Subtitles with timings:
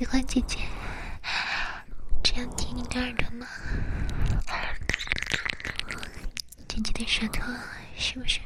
[0.00, 0.56] 喜欢姐姐
[2.22, 3.46] 这样贴你的耳朵吗？
[6.66, 7.42] 姐姐的舌头
[7.98, 8.39] 是不是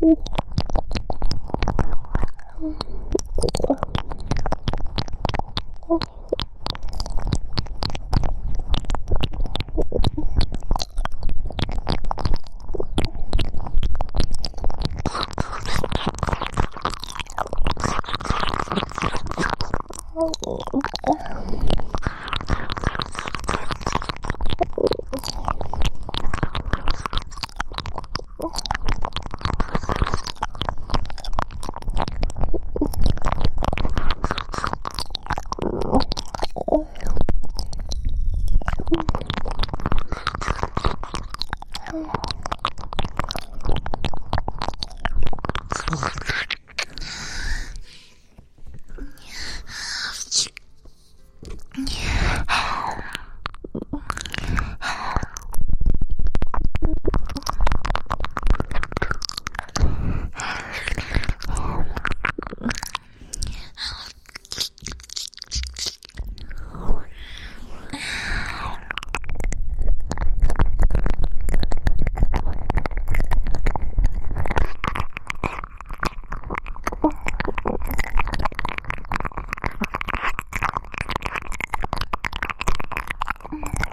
[0.00, 0.18] Ух.
[41.92, 42.29] Oh.
[83.52, 83.89] Mm-hmm.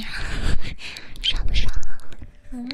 [0.00, 0.06] 呀
[1.22, 1.72] 爽不爽
[2.52, 2.68] 嗯。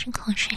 [0.00, 0.56] 吞口水。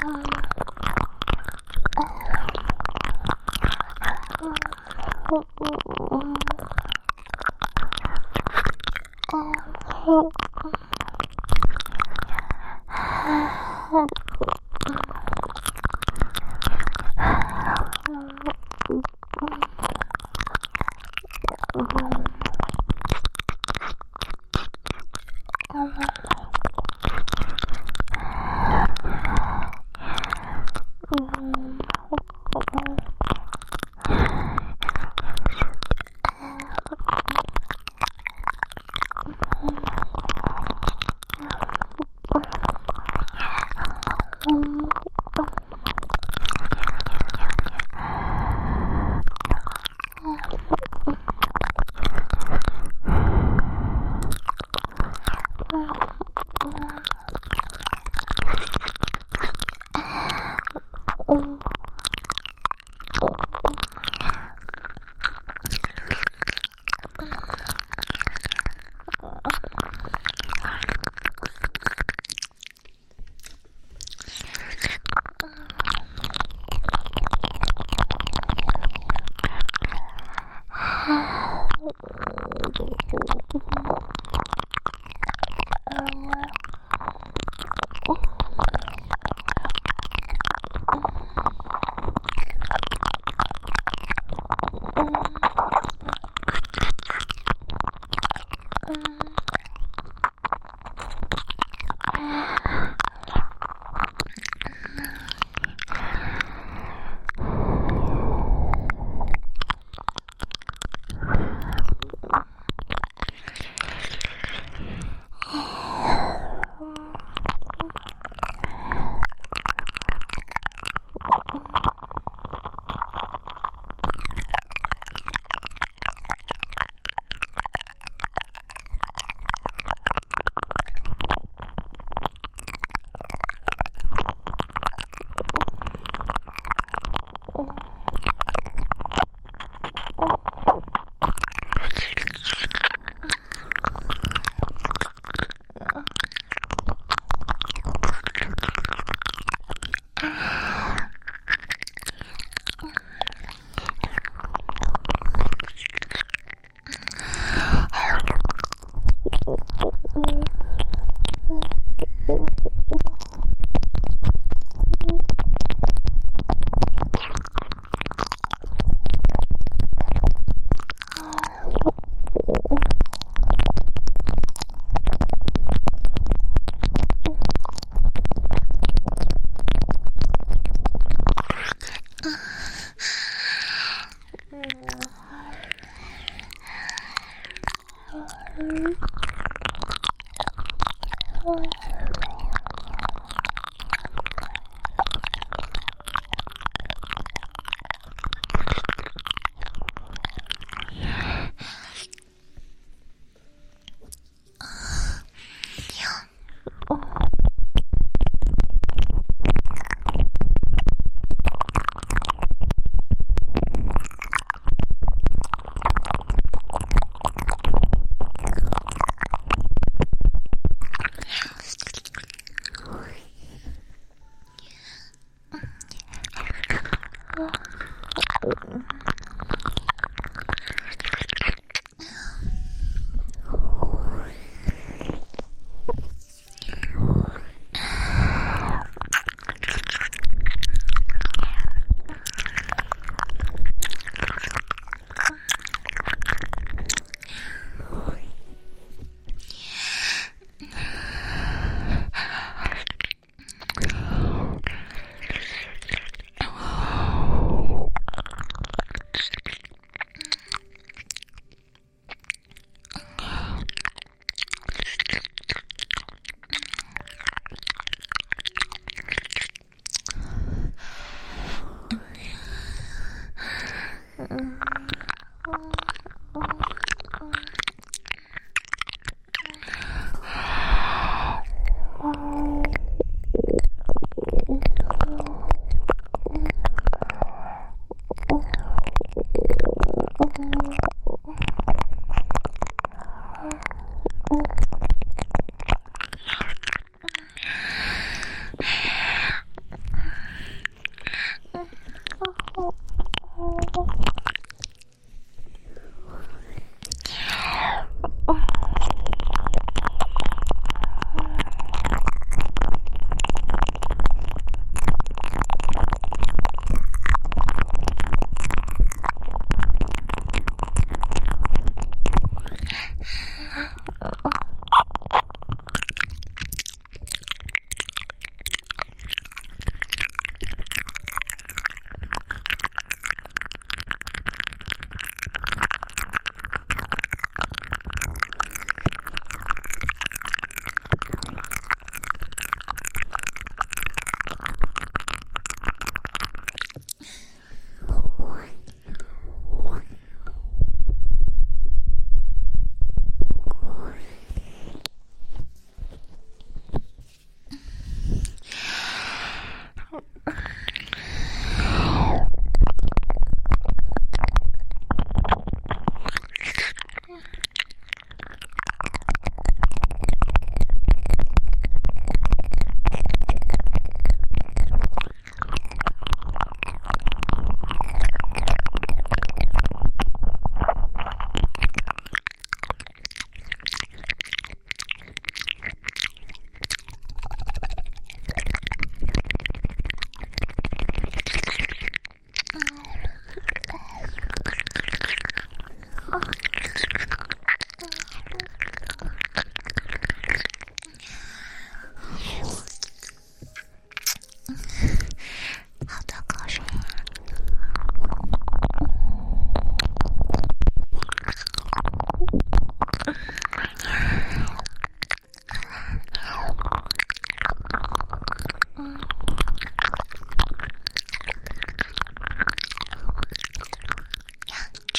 [0.00, 0.37] Um,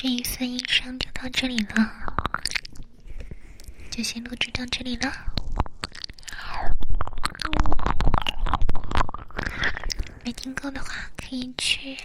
[0.01, 1.91] 这一次音声就到这里了，
[3.91, 5.11] 就先录制到这里了。
[10.23, 11.97] 没听够的话，可以去